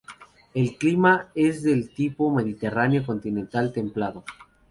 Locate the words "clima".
0.79-1.27